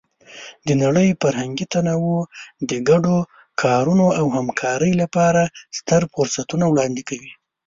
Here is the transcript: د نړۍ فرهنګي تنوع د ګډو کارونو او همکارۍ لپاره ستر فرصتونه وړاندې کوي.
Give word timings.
د 0.67 0.69
نړۍ 0.83 1.09
فرهنګي 1.21 1.65
تنوع 1.73 2.19
د 2.69 2.71
ګډو 2.89 3.17
کارونو 3.61 4.05
او 4.19 4.25
همکارۍ 4.37 4.93
لپاره 5.01 5.41
ستر 5.77 6.01
فرصتونه 6.13 6.65
وړاندې 6.69 7.03
کوي. 7.09 7.31